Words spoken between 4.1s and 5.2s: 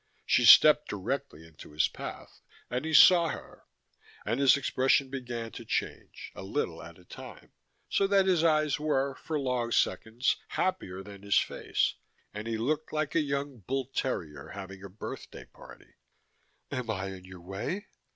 and his expression